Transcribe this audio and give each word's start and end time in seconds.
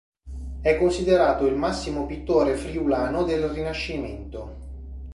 È 0.61 0.77
considerato 0.79 1.45
il 1.45 1.55
massimo 1.55 2.07
pittore 2.07 2.55
friulano 2.55 3.21
del 3.23 3.47
Rinascimento. 3.49 4.57